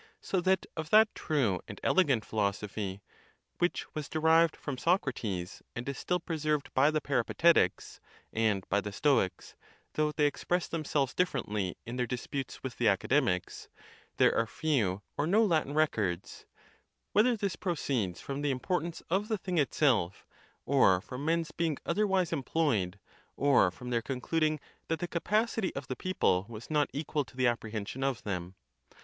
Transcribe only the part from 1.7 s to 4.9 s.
elegant philosophy (which was derived from